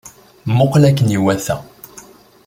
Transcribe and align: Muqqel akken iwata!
Muqqel 0.57 0.83
akken 0.89 1.15
iwata! 1.17 1.55